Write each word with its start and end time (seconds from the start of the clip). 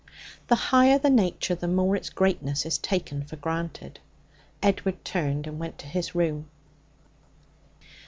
The 0.47 0.55
higher 0.55 0.97
the 0.97 1.11
nature, 1.11 1.53
the 1.53 1.67
more 1.67 1.95
its 1.95 2.09
greatness 2.09 2.65
is 2.65 2.79
taken 2.79 3.23
for 3.23 3.35
granted. 3.35 3.99
Edward 4.63 5.05
turned 5.05 5.45
and 5.45 5.59
went 5.59 5.77
to 5.77 5.85
his 5.85 6.15
room. 6.15 6.49